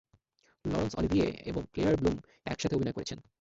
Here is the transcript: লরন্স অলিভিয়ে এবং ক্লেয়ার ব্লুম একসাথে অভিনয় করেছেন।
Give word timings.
লরন্স 0.65 0.93
অলিভিয়ে 0.95 1.27
এবং 1.49 1.61
ক্লেয়ার 1.73 1.95
ব্লুম 1.97 2.15
একসাথে 2.45 2.75
অভিনয় 2.75 2.95
করেছেন। 2.97 3.17